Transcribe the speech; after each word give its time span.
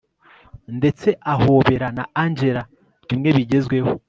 ndetse 0.77 1.09
ahobera 1.33 1.87
na 1.97 2.03
angella 2.23 2.63
bimwe 3.07 3.29
bigezweho 3.37 3.91